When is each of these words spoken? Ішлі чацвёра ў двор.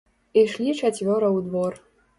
Ішлі 0.43 0.73
чацвёра 0.81 1.27
ў 1.37 1.39
двор. 1.51 1.73